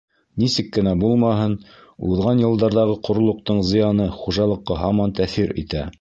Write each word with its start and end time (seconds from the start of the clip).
Нисек 0.43 0.69
кенә 0.77 0.93
булмаһын, 1.03 1.53
уҙған 2.09 2.41
йылдарҙағы 2.45 2.95
ҡоролоҡтоң 3.09 3.61
зыяны 3.69 4.11
хужалыҡҡа 4.23 4.79
һаман 4.85 5.19
тәьҫир 5.21 5.59
итә. 5.65 5.89